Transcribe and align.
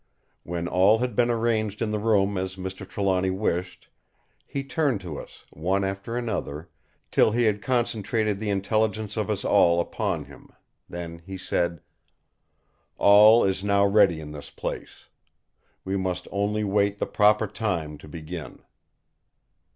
When 0.41 0.67
all 0.67 0.97
had 0.97 1.15
been 1.15 1.29
arranged 1.29 1.79
in 1.79 1.91
the 1.91 1.99
room 1.99 2.35
as 2.35 2.55
Mr. 2.55 2.89
Trelawny 2.89 3.29
wished 3.29 3.87
he 4.47 4.63
turned 4.63 4.99
to 5.01 5.19
us, 5.19 5.45
one 5.51 5.83
after 5.83 6.17
another, 6.17 6.71
till 7.11 7.29
he 7.33 7.43
had 7.43 7.61
concentrated 7.61 8.39
the 8.39 8.49
intelligence 8.49 9.15
of 9.15 9.29
us 9.29 9.45
all 9.45 9.79
upon 9.79 10.25
him. 10.25 10.49
Then 10.89 11.19
he 11.19 11.37
said: 11.37 11.81
"All 12.97 13.43
is 13.43 13.63
now 13.63 13.85
ready 13.85 14.19
in 14.19 14.31
this 14.31 14.49
place. 14.49 15.05
We 15.85 15.95
must 15.97 16.27
only 16.31 16.61
await 16.61 16.97
the 16.97 17.05
proper 17.05 17.45
time 17.45 17.99
to 17.99 18.07
begin." 18.07 18.63